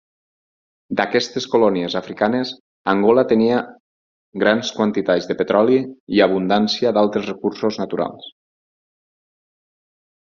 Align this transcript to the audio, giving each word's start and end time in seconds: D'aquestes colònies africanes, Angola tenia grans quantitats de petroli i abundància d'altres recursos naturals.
D'aquestes 0.99 1.43
colònies 1.55 1.95
africanes, 1.99 2.53
Angola 2.93 3.25
tenia 3.33 3.59
grans 4.45 4.71
quantitats 4.79 5.27
de 5.33 5.35
petroli 5.43 5.77
i 6.19 6.25
abundància 6.27 6.95
d'altres 6.99 7.29
recursos 7.33 7.79
naturals. 7.85 8.33